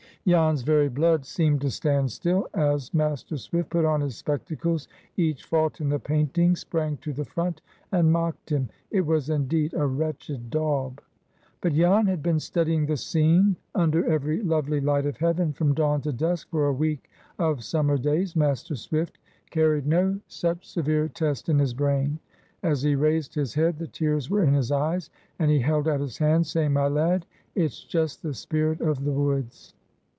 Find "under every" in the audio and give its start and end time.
13.73-14.43